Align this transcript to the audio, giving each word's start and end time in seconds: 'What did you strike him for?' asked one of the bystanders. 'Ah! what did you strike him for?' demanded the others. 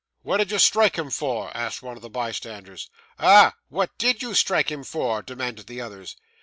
'What 0.23 0.37
did 0.37 0.49
you 0.49 0.57
strike 0.57 0.97
him 0.97 1.11
for?' 1.11 1.55
asked 1.55 1.83
one 1.83 1.95
of 1.95 2.01
the 2.01 2.09
bystanders. 2.09 2.89
'Ah! 3.19 3.53
what 3.69 3.95
did 3.99 4.23
you 4.23 4.33
strike 4.33 4.71
him 4.71 4.83
for?' 4.83 5.21
demanded 5.21 5.67
the 5.67 5.79
others. 5.79 6.15